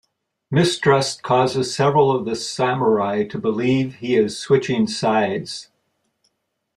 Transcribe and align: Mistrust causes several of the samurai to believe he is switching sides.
Mistrust 0.49 1.21
causes 1.21 1.75
several 1.75 2.09
of 2.09 2.25
the 2.25 2.35
samurai 2.35 3.23
to 3.27 3.37
believe 3.37 3.97
he 3.97 4.15
is 4.15 4.39
switching 4.39 4.87
sides. 4.87 5.69